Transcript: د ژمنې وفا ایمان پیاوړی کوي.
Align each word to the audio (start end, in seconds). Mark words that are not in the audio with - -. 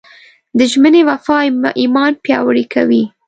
د 0.57 0.59
ژمنې 0.71 1.01
وفا 1.09 1.37
ایمان 1.81 2.11
پیاوړی 2.23 2.65
کوي. 2.73 3.03